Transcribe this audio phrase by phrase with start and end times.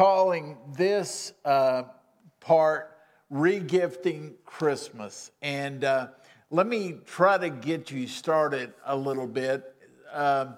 [0.00, 1.82] calling this uh,
[2.40, 2.96] part
[3.30, 5.30] Regifting Christmas.
[5.42, 6.08] And uh,
[6.48, 9.74] let me try to get you started a little bit.
[10.10, 10.52] Uh,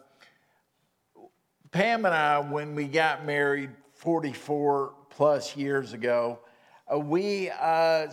[1.73, 6.39] Pam and I, when we got married 44 plus years ago,
[6.87, 8.07] uh, we uh,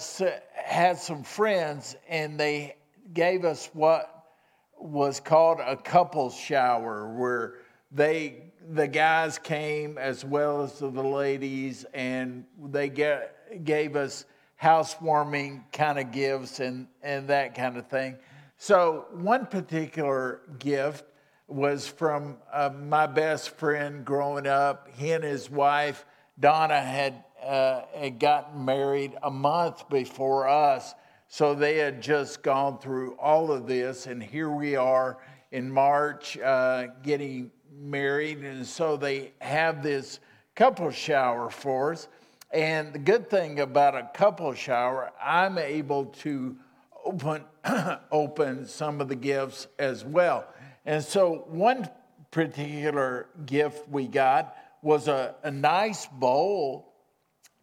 [0.55, 2.75] had some friends and they
[3.13, 4.31] gave us what
[4.79, 7.57] was called a couples shower, where
[7.91, 14.25] they the guys came as well as the ladies, and they get, gave us
[14.57, 18.15] housewarming kind of gifts and, and that kind of thing.
[18.57, 21.05] So, one particular gift
[21.47, 24.87] was from uh, my best friend growing up.
[24.97, 26.05] He and his wife,
[26.39, 30.93] Donna, had, uh, had gotten married a month before us.
[31.27, 35.17] So they had just gone through all of this, and here we are
[35.51, 38.39] in March uh, getting married.
[38.39, 40.19] And so they have this
[40.55, 42.07] couple shower for us.
[42.51, 46.57] And the good thing about a couple shower, I'm able to
[47.05, 47.43] open,
[48.11, 50.45] open some of the gifts as well.
[50.85, 51.87] And so one
[52.31, 56.93] particular gift we got was a, a nice bowl,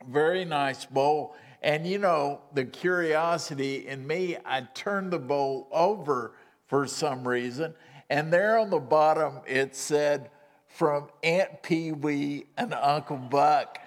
[0.08, 1.34] very nice bowl.
[1.62, 6.32] And you know, the curiosity in me, I turned the bowl over
[6.66, 7.74] for some reason.
[8.08, 10.30] And there on the bottom, it said,
[10.68, 13.78] from Aunt Pee Wee and Uncle Buck.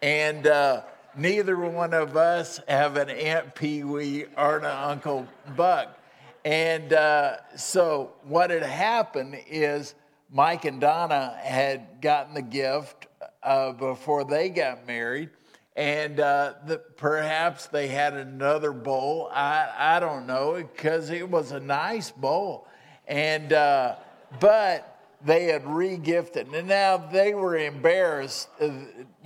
[0.00, 0.82] And uh,
[1.16, 5.98] neither one of us have an Aunt Pee Wee or an Uncle Buck.
[6.44, 9.94] And uh, so what had happened is
[10.30, 13.06] Mike and Donna had gotten the gift
[13.42, 15.30] uh, before they got married.
[15.76, 19.30] And uh, the, perhaps they had another bowl.
[19.32, 22.66] I, I don't know, because it was a nice bowl.
[23.08, 23.96] And, uh,
[24.38, 26.54] but they had regifted.
[26.54, 28.48] And now they were embarrassed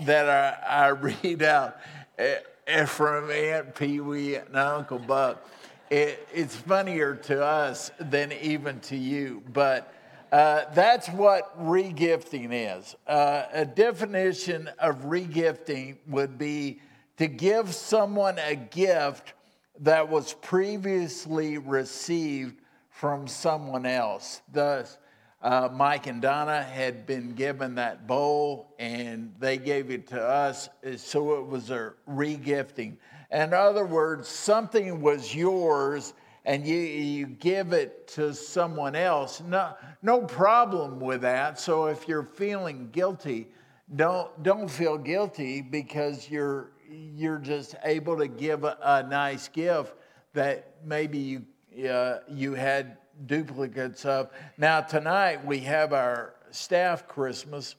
[0.01, 0.89] that I, I
[1.23, 1.77] read out
[2.19, 5.45] uh, from Aunt Pee Wee and Uncle Buck
[5.93, 9.43] it, it's funnier to us than even to you.
[9.53, 9.93] But
[10.33, 12.97] uh, that's what regifting is.
[13.07, 16.81] Uh, a definition of regifting would be
[17.19, 19.35] to give someone a gift
[19.81, 22.62] that was previously received
[23.03, 24.43] from someone else.
[24.53, 24.97] Thus,
[25.43, 30.69] uh, Mike and Donna had been given that bowl and they gave it to us,
[30.99, 32.99] so it was a regifting.
[33.33, 36.15] In other words, something was yours
[36.45, 39.41] and you, you give it to someone else.
[39.41, 41.59] No, no problem with that.
[41.59, 43.49] So if you're feeling guilty,
[43.97, 49.97] don't, don't feel guilty because you're, you're just able to give a, a nice gift
[50.35, 51.43] that maybe you,
[51.89, 54.31] uh, you had duplicates of.
[54.59, 57.77] Now, tonight we have our staff Christmas,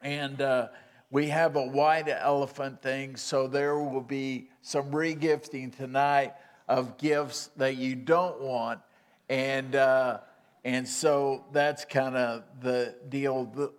[0.00, 0.68] and uh,
[1.10, 6.34] we have a white elephant thing, so there will be some regifting tonight
[6.68, 8.80] of gifts that you don't want.
[9.28, 10.18] And, uh,
[10.64, 13.72] and so that's kind of the deal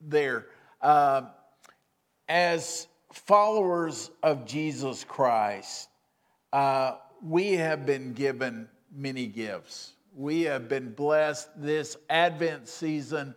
[0.00, 0.46] there.
[0.80, 1.22] Uh,
[2.28, 5.88] as followers of Jesus Christ,
[6.52, 9.92] uh, we have been given many gifts.
[10.14, 13.34] We have been blessed this Advent season,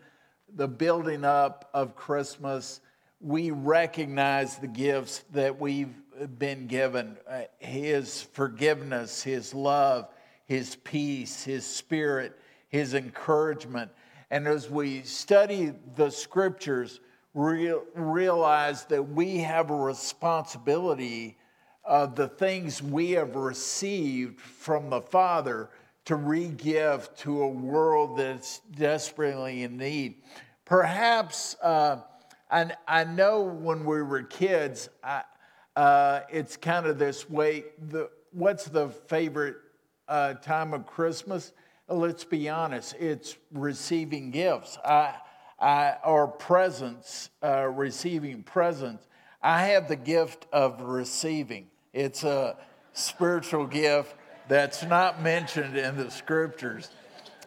[0.53, 2.81] the building up of Christmas
[3.25, 5.95] we recognize the gifts that we've
[6.37, 10.09] been given uh, His forgiveness, His love,
[10.45, 12.37] His peace, His spirit,
[12.69, 13.91] His encouragement.
[14.29, 16.99] And as we study the scriptures,
[17.33, 21.37] real, realize that we have a responsibility
[21.85, 25.69] of the things we have received from the Father
[26.05, 30.15] to re-give to a world that's desperately in need.
[30.65, 31.55] Perhaps.
[31.61, 32.01] Uh,
[32.51, 35.23] and I know when we were kids, I,
[35.75, 37.65] uh, it's kind of this way.
[37.89, 39.57] The, what's the favorite
[40.07, 41.53] uh, time of Christmas?
[41.87, 45.15] Let's be honest, it's receiving gifts I,
[45.59, 49.07] I, or presents, uh, receiving presents.
[49.41, 51.67] I have the gift of receiving.
[51.95, 52.57] It's a
[52.91, 54.13] spiritual gift
[54.49, 56.91] that's not mentioned in the scriptures.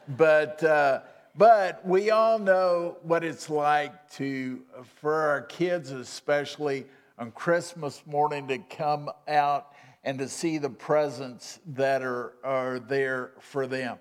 [0.09, 1.00] But uh,
[1.37, 4.62] but we all know what it's like to,
[5.00, 6.87] for our kids especially,
[7.19, 9.73] on Christmas morning to come out
[10.03, 13.99] and to see the presents that are, are there for them.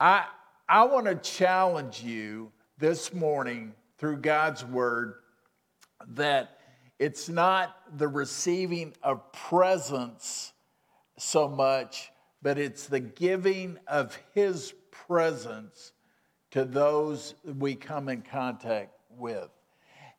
[0.00, 0.24] I,
[0.68, 5.14] I want to challenge you this morning through God's word
[6.08, 6.53] that
[6.98, 10.52] it's not the receiving of presents
[11.16, 12.10] so much,
[12.42, 15.92] but it's the giving of His presence
[16.52, 19.50] to those we come in contact with.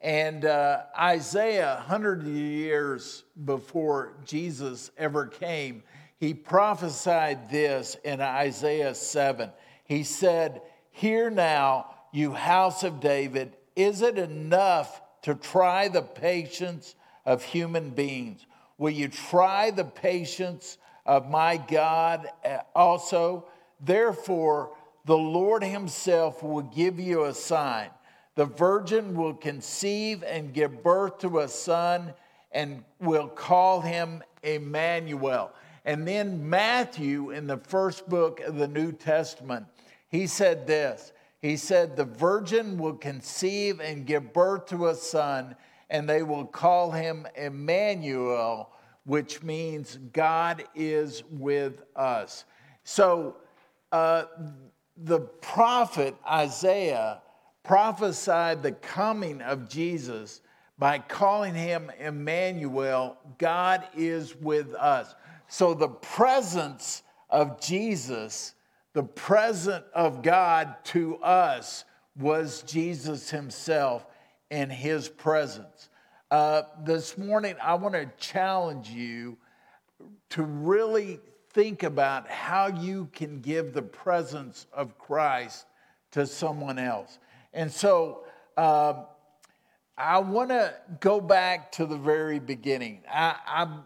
[0.01, 5.83] And uh, Isaiah, 100 years before Jesus ever came,
[6.18, 9.51] he prophesied this in Isaiah 7.
[9.86, 10.62] He said,
[10.92, 16.94] Hear now, you house of David, is it enough to try the patience
[17.25, 18.45] of human beings?
[18.77, 23.45] Will you try the patience of my God eh, also?
[23.80, 24.75] Therefore,
[25.06, 27.89] the Lord Himself will give you a sign.
[28.36, 32.13] The virgin will conceive and give birth to a son
[32.51, 35.51] and will call him Emmanuel.
[35.86, 39.66] And then Matthew, in the first book of the New Testament,
[40.07, 41.13] he said this
[41.45, 45.56] He said, The virgin will conceive and give birth to a son,
[45.92, 48.71] and they will call him Emmanuel,
[49.06, 52.45] which means God is with us.
[52.83, 53.36] So
[53.92, 54.24] uh,
[54.97, 57.21] the prophet Isaiah
[57.62, 60.41] prophesied the coming of Jesus
[60.80, 65.13] by calling him Emmanuel, God is with us.
[65.48, 68.56] So the presence of Jesus,
[68.95, 71.83] the presence of God to us,
[72.18, 74.07] was Jesus himself
[74.50, 75.89] in his presence.
[76.31, 79.36] Uh, this morning, I want to challenge you
[80.30, 81.19] to really
[81.51, 85.65] think about how you can give the presence of Christ
[86.12, 87.19] to someone else.
[87.53, 88.24] And so
[88.56, 89.03] uh,
[89.98, 93.01] I want to go back to the very beginning.
[93.12, 93.83] I, I'm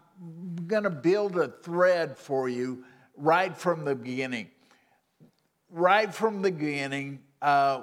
[0.68, 2.84] going to build a thread for you
[3.16, 4.50] right from the beginning.
[5.70, 7.82] Right from the beginning, uh,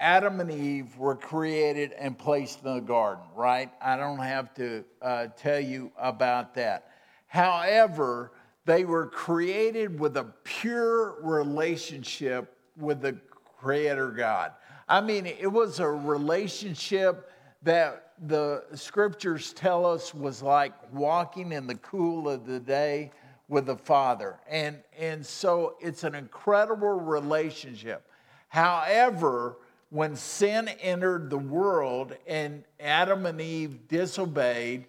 [0.00, 3.70] Adam and Eve were created and placed in the garden, right?
[3.80, 6.90] I don't have to uh, tell you about that.
[7.26, 8.32] However,
[8.64, 13.18] they were created with a pure relationship with the
[13.58, 14.52] Creator God.
[14.88, 17.30] I mean, it was a relationship
[17.62, 23.10] that the scriptures tell us was like walking in the cool of the day
[23.48, 24.40] with the Father.
[24.48, 28.06] And, and so it's an incredible relationship.
[28.48, 29.56] However,
[29.90, 34.86] when sin entered the world and Adam and Eve disobeyed,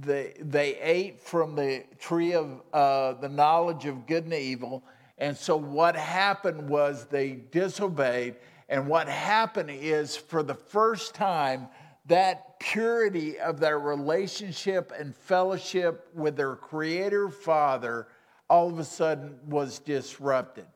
[0.00, 4.82] they, they ate from the tree of uh, the knowledge of good and evil.
[5.18, 8.36] And so what happened was they disobeyed
[8.68, 11.68] and what happened is, for the first time,
[12.06, 18.08] that purity of their relationship and fellowship with their Creator Father
[18.50, 20.66] all of a sudden was disrupted.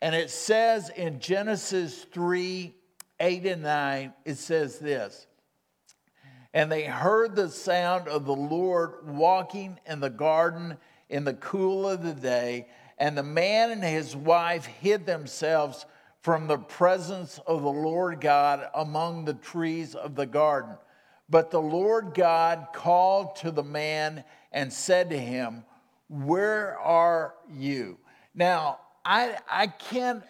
[0.00, 2.74] And it says in Genesis 3
[3.18, 5.26] 8 and 9, it says this
[6.52, 10.76] And they heard the sound of the Lord walking in the garden
[11.08, 12.66] in the cool of the day,
[12.98, 15.86] and the man and his wife hid themselves
[16.26, 20.74] from the presence of the Lord God among the trees of the garden.
[21.30, 25.62] But the Lord God called to the man and said to him,
[26.08, 27.98] Where are you?
[28.34, 30.24] Now, I, I can't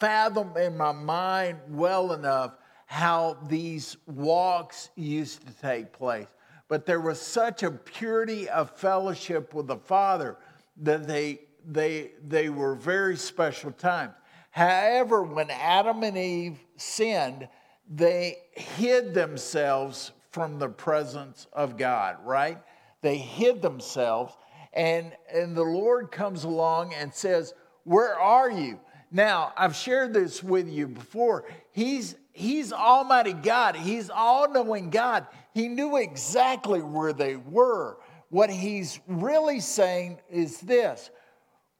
[0.00, 2.54] fathom in my mind well enough
[2.86, 6.34] how these walks used to take place.
[6.66, 10.36] But there was such a purity of fellowship with the Father
[10.78, 14.14] that they, they, they were very special times.
[14.58, 17.48] However, when Adam and Eve sinned,
[17.88, 22.58] they hid themselves from the presence of God, right?
[23.00, 24.36] They hid themselves,
[24.72, 28.80] and, and the Lord comes along and says, Where are you?
[29.12, 31.44] Now, I've shared this with you before.
[31.70, 35.28] He's, he's Almighty God, He's all knowing God.
[35.54, 37.98] He knew exactly where they were.
[38.30, 41.12] What He's really saying is this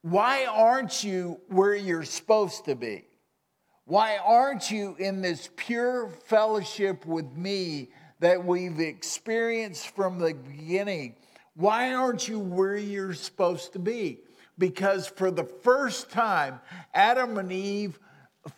[0.01, 3.05] why aren't you where you're supposed to be?
[3.85, 7.89] Why aren't you in this pure fellowship with me
[8.19, 11.15] that we've experienced from the beginning?
[11.55, 14.19] Why aren't you where you're supposed to be?
[14.57, 16.59] Because for the first time,
[16.93, 17.99] Adam and Eve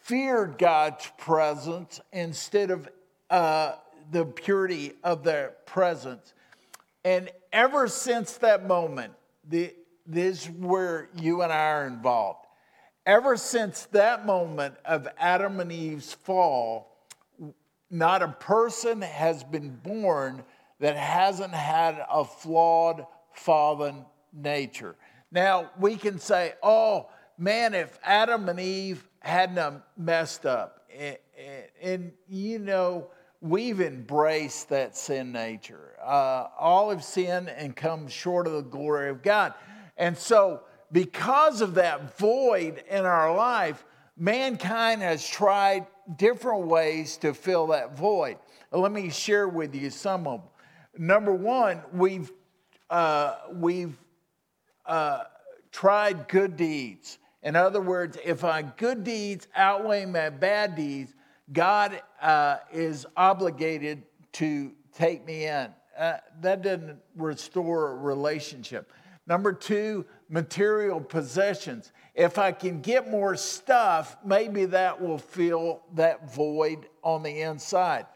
[0.01, 2.89] feared God's presence instead of
[3.29, 3.75] uh,
[4.11, 6.33] the purity of their presence.
[7.03, 9.13] And ever since that moment,
[9.47, 9.73] the
[10.13, 12.45] this is where you and I are involved.
[13.05, 16.95] Ever since that moment of Adam and Eve's fall,
[17.89, 20.43] not a person has been born
[20.79, 24.95] that hasn't had a flawed, fallen nature.
[25.31, 31.17] Now, we can say, oh, man, if Adam and Eve hadn't messed up, and,
[31.81, 33.07] and, you know,
[33.41, 35.95] we've embraced that sin nature.
[36.03, 39.53] Uh, all have sinned and come short of the glory of God.
[39.97, 43.85] And so, because of that void in our life,
[44.17, 48.37] mankind has tried different ways to fill that void.
[48.71, 50.49] Let me share with you some of them.
[50.97, 52.31] Number one, we've,
[52.89, 53.97] uh, we've
[54.85, 55.23] uh,
[55.71, 57.17] tried good deeds.
[57.43, 61.13] In other words, if my good deeds outweigh my bad deeds,
[61.51, 65.69] God uh, is obligated to take me in.
[65.97, 68.91] Uh, that doesn't restore a relationship.
[69.31, 71.93] Number two, material possessions.
[72.15, 78.07] If I can get more stuff, maybe that will fill that void on the inside.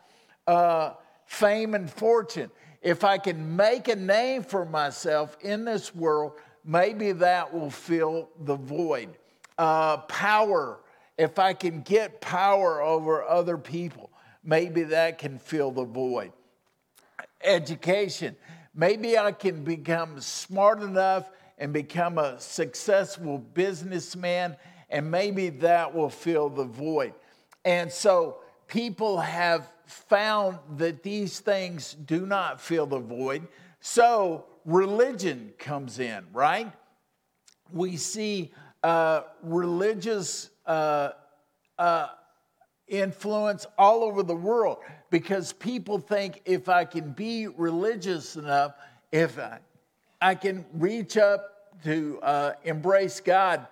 [0.45, 0.91] Uh,
[1.25, 2.51] fame and fortune.
[2.81, 6.33] If I can make a name for myself in this world,
[6.65, 9.17] maybe that will fill the void.
[9.57, 10.81] Uh, power.
[11.17, 14.11] If I can get power over other people,
[14.43, 16.33] maybe that can fill the void.
[17.41, 18.35] Education.
[18.75, 24.57] Maybe I can become smart enough and become a successful businessman,
[24.89, 27.13] and maybe that will fill the void.
[27.63, 33.47] And so people have found that these things do not fill the void.
[33.79, 36.71] So religion comes in, right?
[37.71, 38.51] We see
[38.83, 41.11] uh, religious uh,
[41.77, 42.07] uh,
[42.87, 48.73] influence all over the world because people think if I can be religious enough,
[49.11, 49.59] if I,
[50.21, 53.67] I can reach up to uh, embrace God,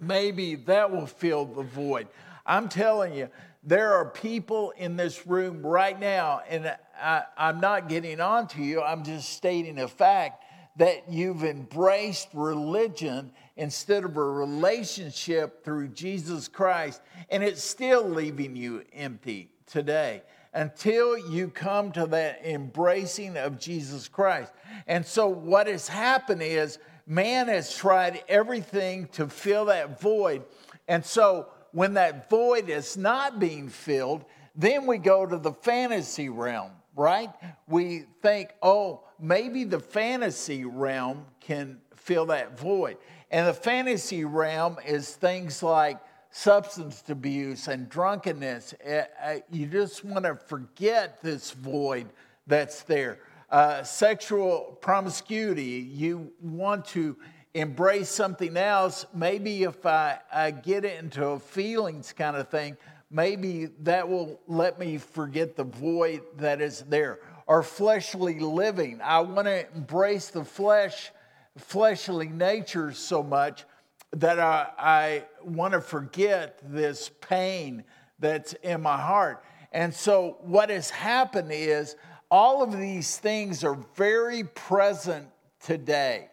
[0.00, 2.08] maybe that will fill the void.
[2.44, 3.28] I'm telling you,
[3.62, 8.62] there are people in this room right now, and I, am not getting on to
[8.62, 10.42] you, I'm just stating a fact
[10.76, 18.56] that you've embraced religion instead of a relationship through Jesus Christ, and it's still leaving
[18.56, 24.52] you empty today until you come to that embracing of Jesus Christ.
[24.86, 30.44] And so, what has happened is man has tried everything to fill that void.
[30.86, 36.28] And so, when that void is not being filled, then we go to the fantasy
[36.28, 37.30] realm, right?
[37.66, 42.98] We think, oh, maybe the fantasy realm can fill that void.
[43.30, 45.98] And the fantasy realm is things like
[46.32, 48.74] substance abuse and drunkenness.
[48.82, 52.08] Eh, eh, you just want to forget this void
[52.46, 53.20] that's there.
[53.50, 57.16] Uh, sexual promiscuity, you want to
[57.52, 59.04] embrace something else.
[59.14, 62.78] Maybe if I, I get into a feelings kind of thing,
[63.10, 67.20] maybe that will let me forget the void that is there.
[67.46, 69.00] Or fleshly living.
[69.04, 71.12] I want to embrace the flesh,
[71.58, 73.66] fleshly nature so much
[74.12, 77.84] that I, I want to forget this pain
[78.18, 79.44] that's in my heart.
[79.72, 81.96] And so, what has happened is
[82.30, 85.28] all of these things are very present
[85.60, 86.28] today.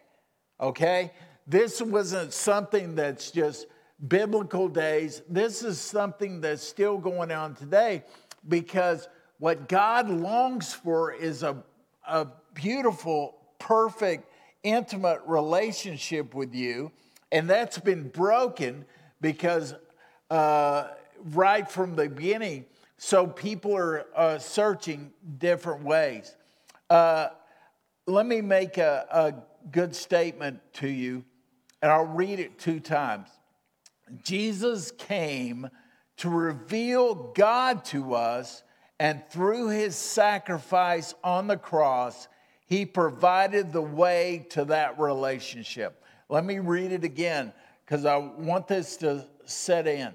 [0.60, 1.12] Okay?
[1.48, 3.68] This wasn't something that's just
[4.08, 5.22] biblical days.
[5.30, 8.04] This is something that's still going on today
[8.48, 9.08] because
[9.40, 11.64] what God longs for is a,
[12.08, 14.30] a beautiful, perfect,
[14.64, 16.92] intimate relationship with you
[17.32, 18.86] and that's been broken
[19.22, 19.76] because
[20.30, 20.88] uh,
[21.32, 22.66] right from the beginning,
[22.98, 26.36] so people are uh, searching different ways.
[26.90, 27.30] Uh,
[28.08, 29.34] let me make a, a
[29.72, 31.24] good statement to you,
[31.82, 33.30] and I'll read it two times.
[34.24, 35.70] Jesus came
[36.18, 38.64] to reveal God to us,
[39.00, 42.28] and through his sacrifice on the cross,
[42.66, 46.04] he provided the way to that relationship.
[46.30, 47.52] Let me read it again
[47.84, 50.14] because I want this to set in.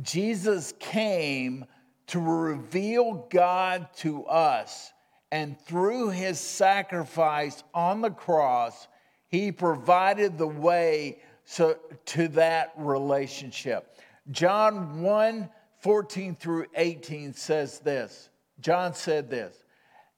[0.00, 1.66] Jesus came
[2.06, 4.92] to reveal God to us,
[5.30, 8.88] and through his sacrifice on the cross,
[9.28, 13.96] he provided the way so, to that relationship.
[14.30, 15.48] John 1
[15.80, 18.28] 14 through 18 says this.
[18.60, 19.56] John said this,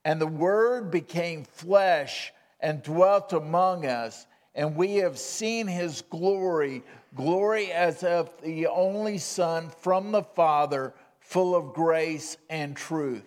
[0.05, 6.83] and the word became flesh and dwelt among us and we have seen his glory,
[7.15, 13.25] glory as of the only Son from the Father, full of grace and truth.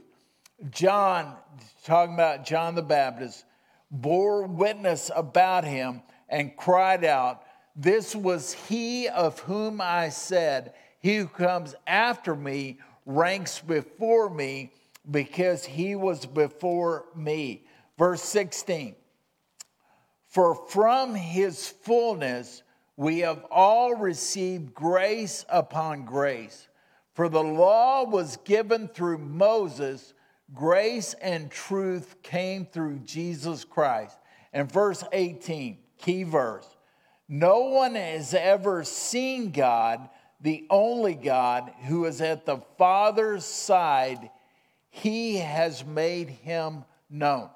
[0.69, 1.35] John,
[1.83, 3.45] talking about John the Baptist,
[3.91, 7.43] bore witness about him and cried out,
[7.75, 14.71] This was he of whom I said, He who comes after me ranks before me
[15.09, 17.65] because he was before me.
[17.97, 18.95] Verse 16.
[20.35, 22.61] For from his fullness
[22.97, 26.67] we have all received grace upon grace.
[27.13, 30.13] For the law was given through Moses,
[30.53, 34.17] grace and truth came through Jesus Christ.
[34.51, 36.67] And verse 18, key verse
[37.29, 40.09] No one has ever seen God.
[40.41, 44.29] the only God who is at the Father's side,
[44.89, 47.51] he has made him known.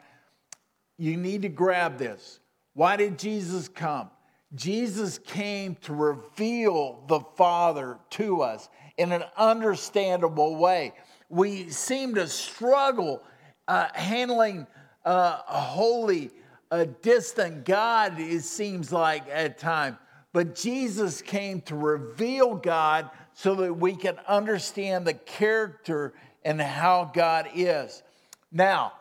[0.97, 2.39] You need to grab this.
[2.73, 4.09] Why did Jesus come?
[4.55, 10.93] Jesus came to reveal the Father to us in an understandable way.
[11.29, 13.21] We seem to struggle
[13.67, 14.65] uh, handling
[15.05, 16.31] uh, a holy,
[16.71, 19.97] a distant God, it seems like at times.
[20.33, 27.11] But Jesus came to reveal God so that we can understand the character and how
[27.13, 28.03] God is.
[28.51, 28.93] Now,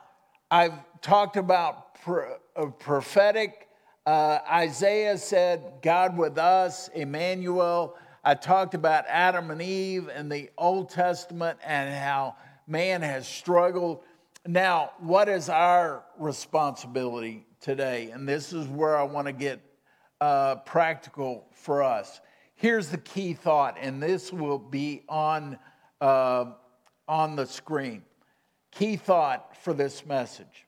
[0.51, 1.99] I've talked about
[2.59, 3.69] pro- prophetic.
[4.05, 7.97] Uh, Isaiah said, God with us, Emmanuel.
[8.25, 12.37] I talked about Adam and Eve in the Old Testament and how
[12.67, 14.03] man has struggled.
[14.47, 18.11] Now, what is our responsibility today?
[18.11, 19.61] And this is where I want to get
[20.21, 22.21] uh, practical for us.
[22.55, 25.59] Here's the key thought, and this will be on,
[26.01, 26.47] uh,
[27.07, 28.03] on the screen.
[28.73, 30.67] Key thought for this message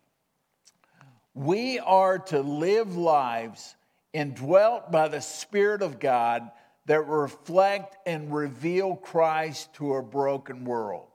[1.40, 3.74] we are to live lives
[4.12, 6.50] indwelt by the Spirit of God
[6.84, 11.06] that reflect and reveal Christ to a broken world.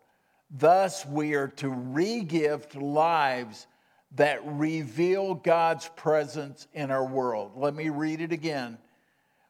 [0.49, 3.67] Thus, we are to regift lives
[4.15, 7.51] that reveal God's presence in our world.
[7.55, 8.79] Let me read it again.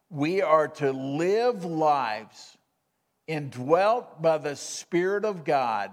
[0.10, 2.58] We are to live lives
[3.28, 5.92] indwelt by the Spirit of God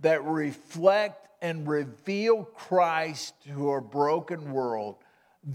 [0.00, 4.96] that reflect and reveal Christ to a broken world.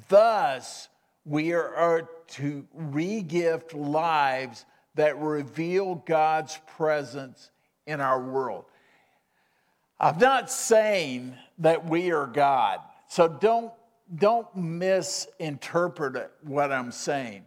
[0.07, 0.87] Thus,
[1.25, 7.51] we are to regift lives that reveal God's presence
[7.87, 8.63] in our world.
[9.99, 12.79] I'm not saying that we are God,
[13.09, 13.73] so don't,
[14.15, 17.45] don't misinterpret what I'm saying.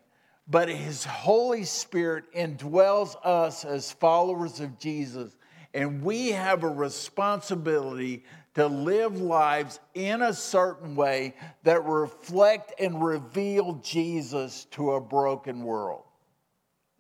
[0.48, 5.34] But His Holy Spirit indwells us as followers of Jesus
[5.74, 13.04] and we have a responsibility to live lives in a certain way that reflect and
[13.04, 16.04] reveal Jesus to a broken world.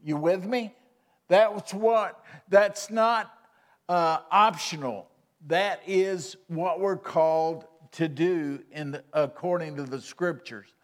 [0.02, 0.74] You with me?
[1.28, 3.32] That's what, that's not
[3.88, 5.06] uh, optional.
[5.46, 10.74] That is what we're called to do in the, according to the scriptures.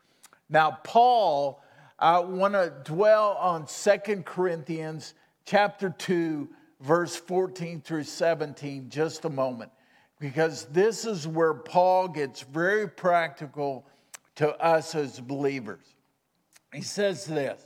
[0.48, 1.62] Now, Paul,
[1.98, 5.14] I want to dwell on Second Corinthians
[5.44, 6.48] chapter 2
[6.80, 9.70] verse 14 through 17 just a moment,
[10.18, 13.86] because this is where Paul gets very practical
[14.36, 15.94] to us as believers.
[16.72, 17.62] He says this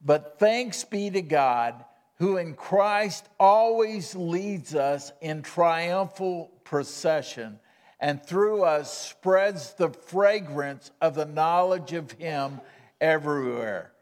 [0.00, 1.84] But thanks be to God
[2.18, 7.58] who in Christ always leads us in triumphal procession
[8.00, 12.60] and through us spreads the fragrance of the knowledge of Him
[13.00, 13.92] everywhere.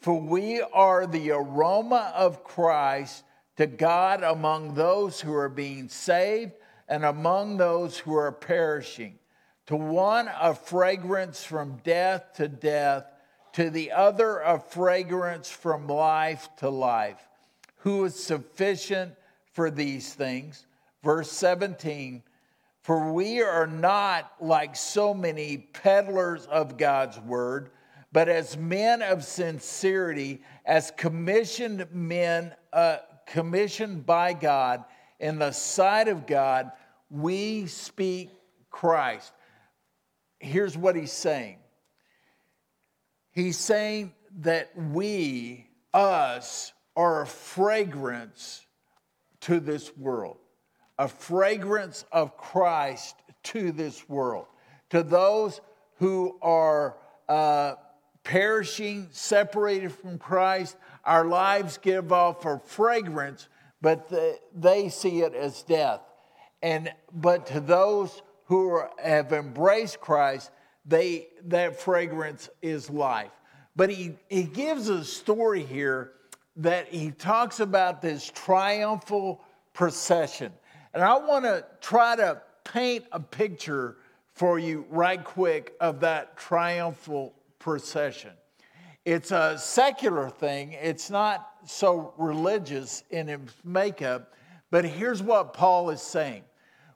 [0.00, 3.24] For we are the aroma of Christ
[3.56, 6.52] to God among those who are being saved
[6.88, 9.18] and among those who are perishing.
[9.66, 13.06] To one, a fragrance from death to death,
[13.52, 17.20] to the other, a fragrance from life to life.
[17.78, 19.14] Who is sufficient
[19.52, 20.66] for these things?
[21.02, 22.22] Verse 17
[22.80, 27.70] For we are not like so many peddlers of God's word,
[28.12, 32.54] but as men of sincerity, as commissioned men.
[32.72, 32.98] Uh,
[33.32, 34.84] commissioned by God
[35.18, 36.70] in the sight of God,
[37.10, 38.30] we speak
[38.70, 39.32] Christ.
[40.38, 41.58] Here's what he's saying
[43.30, 48.66] He's saying that we, us, are a fragrance
[49.40, 50.36] to this world,
[50.98, 54.44] a fragrance of Christ to this world,
[54.90, 55.62] to those
[55.96, 56.98] who are
[57.30, 57.76] uh,
[58.24, 63.48] perishing, separated from Christ, our lives give off a fragrance,
[63.80, 66.00] but the, they see it as death.
[66.62, 70.50] And but to those who are, have embraced Christ,
[70.86, 73.32] they that fragrance is life.
[73.74, 76.12] But he, he gives a story here
[76.56, 79.40] that he talks about this triumphal
[79.72, 80.52] procession.
[80.92, 83.96] And I want to try to paint a picture
[84.34, 88.32] for you right quick of that triumphal procession.
[89.04, 94.32] It's a secular thing, it's not so religious in its makeup.
[94.70, 96.44] But here's what Paul is saying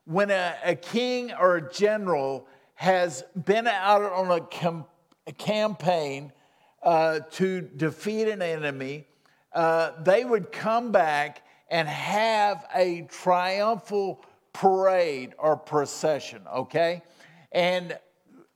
[0.04, 4.84] when a, a king or a general has been out on a, com-
[5.26, 6.32] a campaign
[6.82, 9.06] uh, to defeat an enemy,
[9.52, 17.02] uh, they would come back and have a triumphal parade or procession, okay?
[17.50, 17.98] And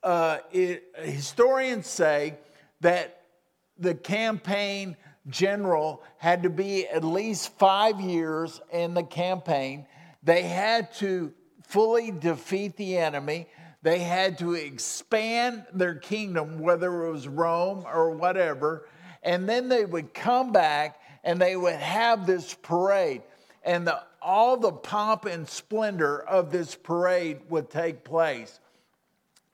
[0.05, 2.35] uh, it, historians say
[2.81, 3.20] that
[3.81, 4.97] the campaign
[5.29, 9.87] general had to be at least five years in the campaign.
[10.23, 13.47] They had to fully defeat the enemy.
[13.83, 18.87] They had to expand their kingdom, whether it was Rome or whatever.
[19.23, 23.23] And then they would come back and they would have this parade.
[23.63, 28.59] And the, all the pomp and splendor of this parade would take place.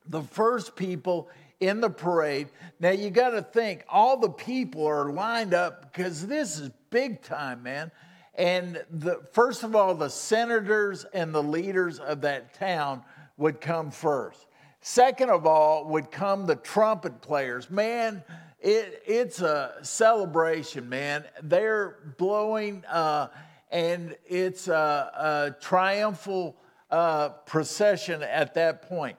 [0.09, 2.49] The first people in the parade.
[2.79, 7.21] Now you got to think, all the people are lined up because this is big
[7.21, 7.91] time, man.
[8.35, 13.01] And the, first of all, the senators and the leaders of that town
[13.37, 14.45] would come first.
[14.81, 17.69] Second of all, would come the trumpet players.
[17.71, 18.23] Man,
[18.59, 21.25] it, it's a celebration, man.
[21.41, 23.29] They're blowing, uh,
[23.71, 26.55] and it's a, a triumphal
[26.91, 29.17] uh, procession at that point.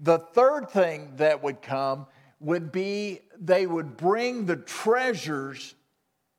[0.00, 2.06] The third thing that would come
[2.40, 5.74] would be they would bring the treasures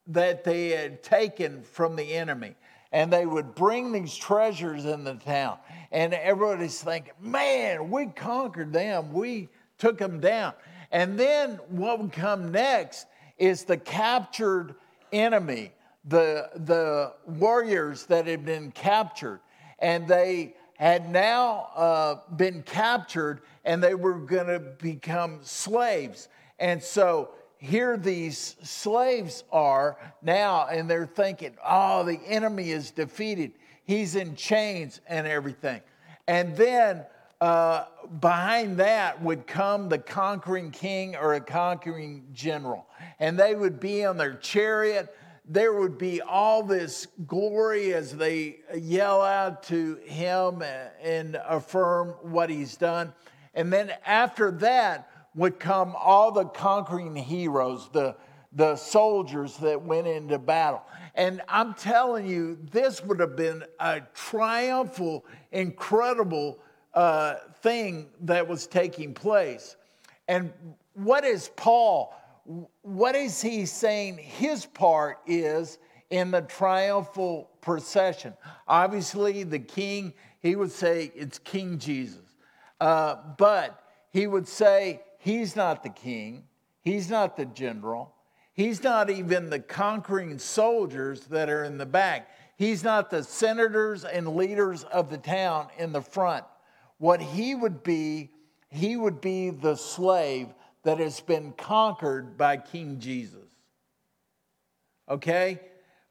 [0.07, 2.55] that they had taken from the enemy.
[2.91, 5.59] And they would bring these treasures in the town.
[5.91, 9.13] And everybody's thinking, man, we conquered them.
[9.13, 10.53] We took them down.
[10.91, 13.05] And then what would come next
[13.37, 14.73] is the captured
[15.11, 15.71] enemy,
[16.05, 19.39] the, the warriors that had been captured.
[19.77, 26.29] And they had now uh, been captured and they were going to become slaves.
[26.57, 33.51] And so here these slaves are now, and they're thinking, oh, the enemy is defeated.
[33.83, 35.81] He's in chains and everything.
[36.29, 37.05] And then
[37.41, 37.85] uh,
[38.21, 42.87] behind that would come the conquering king or a conquering general.
[43.19, 45.13] And they would be on their chariot
[45.49, 50.63] there would be all this glory as they yell out to him
[51.01, 53.11] and affirm what he's done.
[53.55, 58.15] And then after that would come all the conquering heroes, the,
[58.53, 60.83] the soldiers that went into battle.
[61.15, 66.59] And I'm telling you, this would have been a triumphal, incredible
[66.93, 69.77] uh, thing that was taking place.
[70.27, 70.53] And
[70.93, 72.13] what is Paul?
[72.81, 75.77] What is he saying his part is
[76.09, 78.33] in the triumphal procession?
[78.67, 82.35] Obviously, the king, he would say it's King Jesus.
[82.81, 86.43] Uh, but he would say he's not the king,
[86.81, 88.15] he's not the general,
[88.53, 94.05] he's not even the conquering soldiers that are in the back, he's not the senators
[94.05, 96.45] and leaders of the town in the front.
[96.97, 98.31] What he would be,
[98.69, 100.47] he would be the slave
[100.83, 103.47] that has been conquered by King Jesus.
[105.09, 105.59] Okay?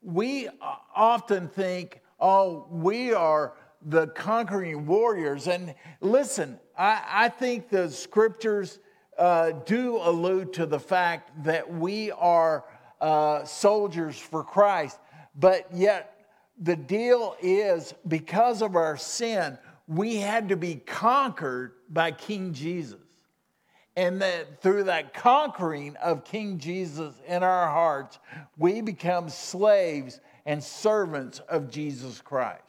[0.03, 0.49] We
[0.95, 5.47] often think, oh, we are the conquering warriors.
[5.47, 8.79] And listen, I, I think the scriptures
[9.17, 12.65] uh, do allude to the fact that we are
[13.01, 14.99] uh, soldiers for Christ,
[15.35, 16.15] but yet
[16.61, 23.01] the deal is because of our sin, we had to be conquered by King Jesus.
[23.99, 28.21] And that through that conquering of King Jesus in our hearts,
[28.57, 32.63] we become slaves and servants of Jesus Christ.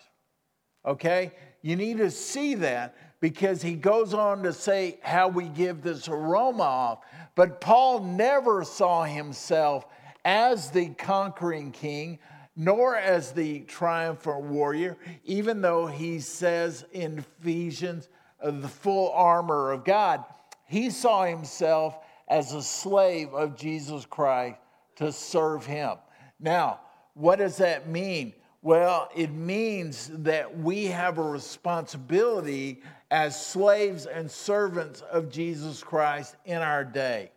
[0.83, 1.33] Okay?
[1.61, 6.07] You need to see that because he goes on to say how we give this
[6.07, 7.05] aroma off.
[7.35, 9.85] But Paul never saw himself
[10.25, 12.17] as the conquering king,
[12.55, 18.09] nor as the triumphant warrior, even though he says in Ephesians,
[18.43, 20.25] the full armor of God.
[20.69, 24.59] He saw himself as a slave of Jesus Christ
[24.97, 25.97] to serve him.
[26.39, 26.81] Now,
[27.15, 28.33] what does that mean?
[28.61, 36.35] Well, it means that we have a responsibility as slaves and servants of Jesus Christ
[36.45, 37.31] in our day.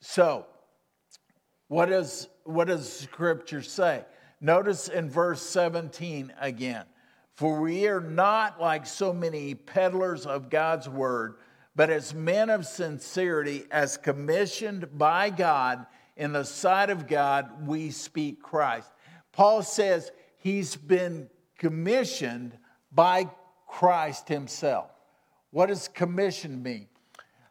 [0.00, 0.46] So,
[1.68, 4.06] what does, what does Scripture say?
[4.40, 6.86] Notice in verse 17 again.
[7.34, 11.34] For we are not like so many peddlers of God's word
[11.76, 17.90] but as men of sincerity, as commissioned by God in the sight of God, we
[17.90, 18.90] speak Christ.
[19.32, 22.56] Paul says he's been commissioned
[22.92, 23.28] by
[23.66, 24.90] Christ himself.
[25.50, 26.86] What does commission mean?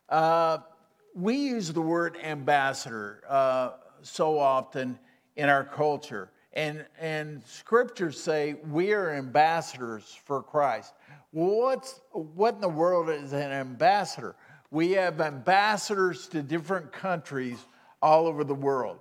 [0.07, 0.59] Uh,
[1.15, 4.97] we use the word ambassador uh, so often
[5.35, 6.31] in our culture.
[6.53, 10.93] And, and scriptures say we are ambassadors for Christ.
[11.33, 14.35] What's, what in the world is an ambassador?
[14.71, 17.57] We have ambassadors to different countries
[18.01, 18.99] all over the world.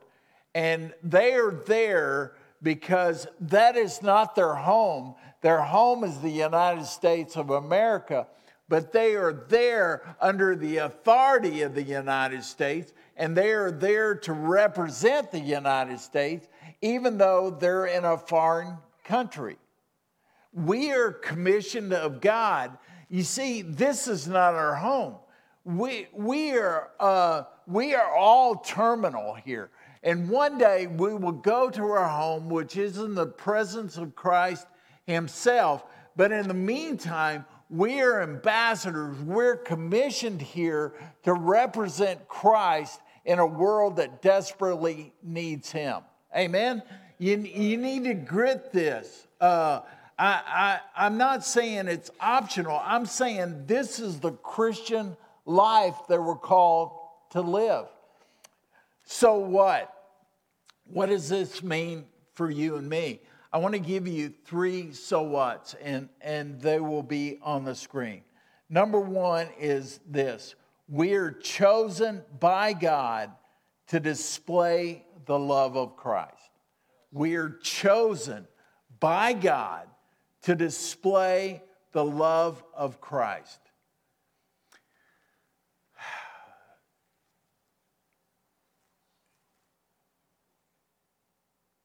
[0.54, 5.14] And they are there because that is not their home.
[5.42, 8.26] Their home is the United States of America,
[8.68, 14.14] but they are there under the authority of the United States and they are there
[14.14, 16.48] to represent the United States,
[16.80, 19.56] even though they're in a foreign country.
[20.52, 22.76] We are commissioned of God.
[23.08, 25.16] You see, this is not our home.
[25.64, 29.70] We, we, are, uh, we are all terminal here.
[30.02, 34.16] And one day we will go to our home, which is in the presence of
[34.16, 34.66] Christ
[35.06, 35.84] Himself.
[36.16, 39.16] But in the meantime, we are ambassadors.
[39.20, 46.02] We're commissioned here to represent Christ in a world that desperately needs Him.
[46.36, 46.82] Amen?
[47.18, 49.28] You, you need to grit this.
[49.40, 49.80] Uh,
[50.18, 56.22] I, I, I'm not saying it's optional, I'm saying this is the Christian life that
[56.22, 56.92] we're called
[57.30, 57.86] to live.
[59.04, 59.92] So, what?
[60.84, 63.20] What does this mean for you and me?
[63.52, 67.74] I want to give you three so whats, and, and they will be on the
[67.74, 68.22] screen.
[68.70, 70.54] Number one is this
[70.88, 73.30] we're chosen by God
[73.88, 76.50] to display the love of Christ.
[77.12, 78.46] We're chosen
[79.00, 79.86] by God
[80.42, 83.60] to display the love of Christ.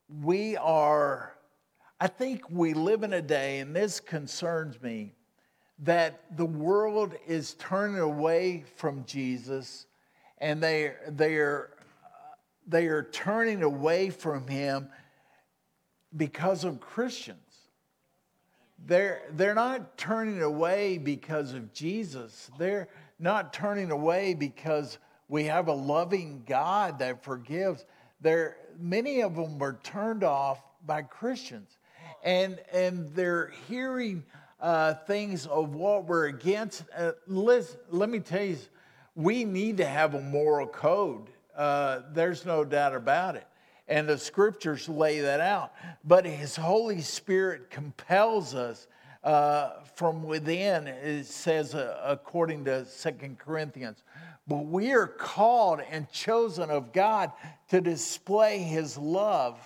[0.08, 1.34] We are,
[2.00, 5.14] I think we live in a day, and this concerns me,
[5.80, 9.86] that the world is turning away from Jesus
[10.38, 11.70] and they, they, are,
[12.66, 14.88] they are turning away from him
[16.16, 17.47] because of Christians.
[18.86, 22.50] They're, they're not turning away because of Jesus.
[22.58, 22.88] They're
[23.18, 27.84] not turning away because we have a loving God that forgives.
[28.20, 31.76] They're, many of them were turned off by Christians.
[32.24, 34.24] And, and they're hearing
[34.60, 36.84] uh, things of what we're against.
[36.96, 38.58] Uh, let me tell you,
[39.14, 41.28] we need to have a moral code.
[41.56, 43.46] Uh, there's no doubt about it
[43.88, 45.72] and the scriptures lay that out.
[46.04, 48.86] But His Holy Spirit compels us
[49.24, 54.02] uh, from within, it says uh, according to Second Corinthians.
[54.46, 57.32] But we are called and chosen of God
[57.70, 59.58] to display His love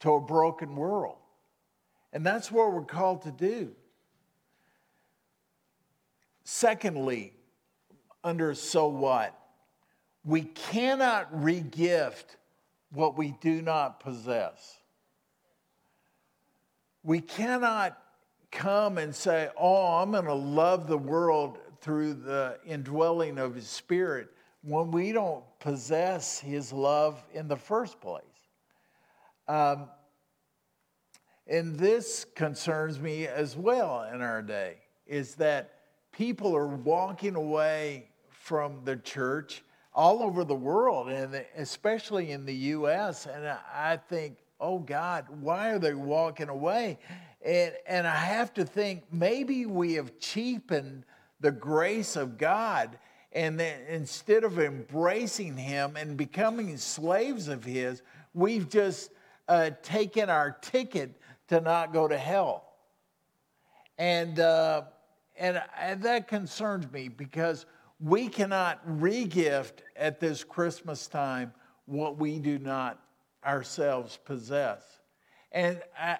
[0.00, 1.16] to a broken world.
[2.12, 3.72] And that's what we're called to do.
[6.44, 7.32] Secondly,
[8.24, 9.38] under so what?
[10.24, 12.36] We cannot regift
[12.92, 14.78] what we do not possess.
[17.02, 17.98] We cannot
[18.50, 23.68] come and say, Oh, I'm going to love the world through the indwelling of His
[23.68, 24.28] Spirit
[24.62, 28.24] when we don't possess His love in the first place.
[29.48, 29.88] Um,
[31.46, 34.76] and this concerns me as well in our day,
[35.06, 35.74] is that
[36.12, 39.64] people are walking away from the church
[40.00, 43.26] all over the world, and especially in the U.S.
[43.26, 46.98] And I think, oh God, why are they walking away?
[47.44, 51.04] And, and I have to think maybe we have cheapened
[51.40, 52.98] the grace of God.
[53.32, 58.00] And then instead of embracing Him and becoming slaves of His,
[58.32, 59.10] we've just
[59.48, 61.14] uh, taken our ticket
[61.48, 62.64] to not go to hell.
[63.98, 64.84] And, uh,
[65.36, 67.66] and, and that concerns me because
[68.00, 71.52] we cannot regift at this Christmas time
[71.86, 72.98] what we do not
[73.44, 74.82] ourselves possess.
[75.52, 76.18] And, I,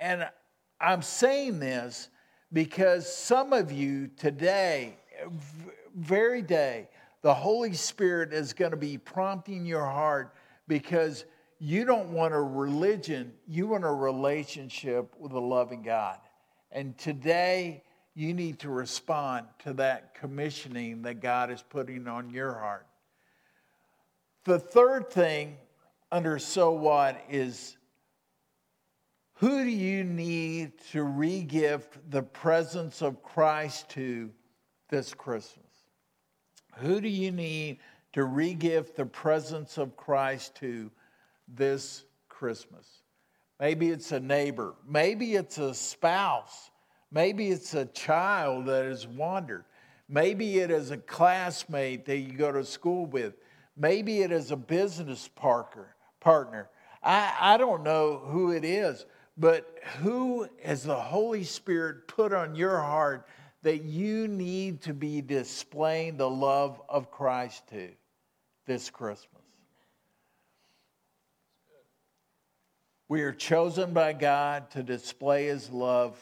[0.00, 0.28] and
[0.80, 2.08] I'm saying this
[2.52, 4.96] because some of you today,
[5.96, 6.88] very day,
[7.22, 10.34] the Holy Spirit is going to be prompting your heart
[10.68, 11.24] because
[11.58, 16.18] you don't want a religion, you want a relationship with a loving God.
[16.70, 17.82] And today,
[18.18, 22.84] you need to respond to that commissioning that God is putting on your heart.
[24.42, 25.56] The third thing
[26.10, 27.76] under so what is
[29.34, 34.30] who do you need to regift the presence of Christ to
[34.88, 35.64] this Christmas?
[36.78, 37.78] Who do you need
[38.14, 40.90] to regift the presence of Christ to
[41.46, 43.02] this Christmas?
[43.60, 46.72] Maybe it's a neighbor, maybe it's a spouse
[47.10, 49.64] Maybe it's a child that has wandered.
[50.08, 53.34] Maybe it is a classmate that you go to school with.
[53.76, 55.94] Maybe it is a business partner.
[56.20, 56.68] partner.
[57.02, 62.54] I, I don't know who it is, but who has the Holy Spirit put on
[62.54, 63.26] your heart
[63.62, 67.88] that you need to be displaying the love of Christ to
[68.66, 69.42] this Christmas?
[73.08, 76.18] We are chosen by God to display His love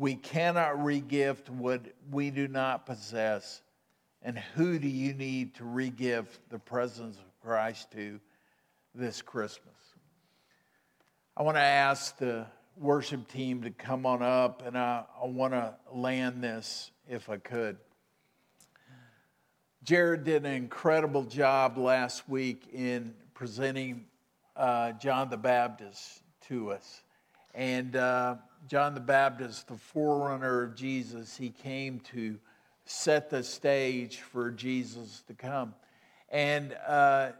[0.00, 3.60] we cannot regift what we do not possess
[4.22, 8.18] And who do you need to re give the presence of Christ to
[8.94, 9.74] this Christmas?
[11.36, 15.52] I want to ask the worship team to come on up, and I, I want
[15.54, 17.78] to land this if I could.
[19.82, 24.04] Jared did an incredible job last week in presenting
[24.56, 27.02] uh, John the Baptist to us.
[27.54, 28.36] And uh,
[28.68, 32.38] John the Baptist, the forerunner of Jesus, he came to
[32.84, 35.74] set the stage for Jesus to come.
[36.28, 37.30] And uh,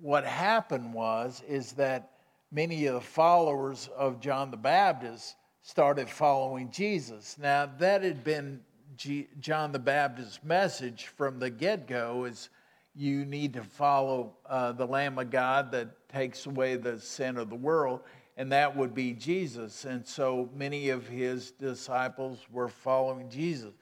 [0.00, 2.10] what happened was is that
[2.52, 7.36] many of the followers of John the Baptist started following Jesus.
[7.38, 8.60] Now that had been
[8.96, 12.50] G- John the Baptist's message from the get-go is
[12.94, 17.50] you need to follow uh, the Lamb of God that takes away the sin of
[17.50, 18.00] the world,
[18.36, 19.84] and that would be Jesus.
[19.84, 23.72] And so many of his disciples were following Jesus.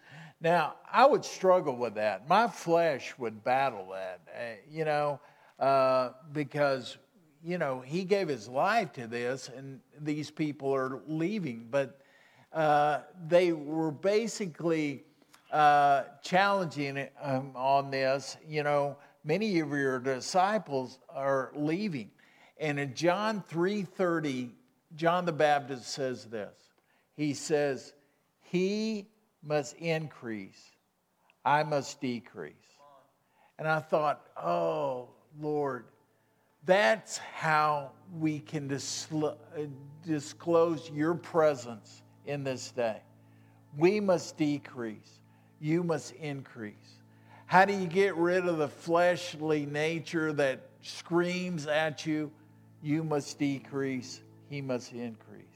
[0.40, 2.28] Now, I would struggle with that.
[2.28, 4.40] My flesh would battle that, uh,
[4.70, 5.20] you know,
[5.58, 6.98] uh, because,
[7.42, 11.68] you know, he gave his life to this, and these people are leaving.
[11.70, 12.00] But
[12.52, 15.04] uh, they were basically
[15.50, 18.36] uh, challenging um, on this.
[18.46, 22.10] You know, many of your disciples are leaving.
[22.58, 24.50] And in John 3:30,
[24.94, 26.54] John the Baptist says this.
[27.16, 27.94] He says,
[28.40, 29.08] "He
[29.42, 30.72] must increase,
[31.44, 32.54] I must decrease.
[33.58, 35.84] And I thought, oh, Lord,
[36.64, 39.36] that's how we can disclose
[40.90, 43.00] your presence in this day.
[43.76, 45.20] We must decrease,
[45.60, 46.98] you must increase.
[47.46, 52.32] How do you get rid of the fleshly nature that screams at you?
[52.84, 54.20] You must decrease,
[54.50, 55.46] he must increase.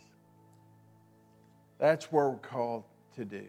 [1.79, 2.85] That's what we're called
[3.17, 3.45] to do.